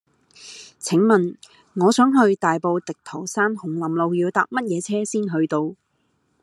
[0.79, 1.37] 請問
[1.75, 5.75] 我想去大埔滌濤山紅林路要搭乜嘢車先去到